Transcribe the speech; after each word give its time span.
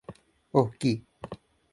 ওহ, 0.53 0.69
কি? 0.79 0.93